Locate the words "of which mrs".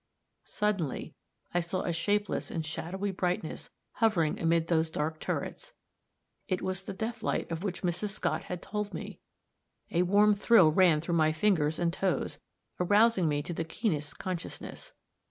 7.51-8.09